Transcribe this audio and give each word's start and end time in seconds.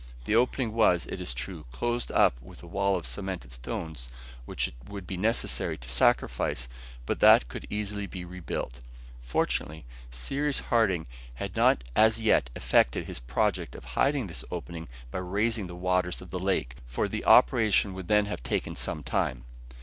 The 0.25 0.35
opening 0.35 0.73
was, 0.73 1.05
it 1.05 1.21
is 1.21 1.31
true, 1.31 1.67
closed 1.71 2.11
up 2.11 2.41
with 2.41 2.63
a 2.63 2.65
wall 2.65 2.95
of 2.95 3.05
cemented 3.05 3.53
stones, 3.53 4.09
which 4.45 4.67
it 4.67 4.73
would 4.89 5.05
be 5.05 5.15
necessary 5.15 5.77
to 5.77 5.87
sacrifice, 5.89 6.67
but 7.05 7.19
that 7.19 7.47
could 7.47 7.67
easily 7.69 8.07
be 8.07 8.25
rebuilt. 8.25 8.79
Fortunately, 9.21 9.85
Cyrus 10.09 10.59
Harding 10.71 11.05
had 11.35 11.55
not 11.55 11.83
as 11.95 12.19
yet 12.19 12.49
effected 12.55 13.05
his 13.05 13.19
project 13.19 13.75
of 13.75 13.83
hiding 13.93 14.25
this 14.25 14.43
opening 14.49 14.87
by 15.11 15.19
raising 15.19 15.67
the 15.67 15.75
waters 15.75 16.19
of 16.19 16.31
the 16.31 16.39
lake, 16.39 16.77
for 16.87 17.07
the 17.07 17.23
operation 17.25 17.93
would 17.93 18.07
then 18.07 18.25
have 18.25 18.41
taken 18.41 18.73
some 18.73 19.03
time. 19.03 19.43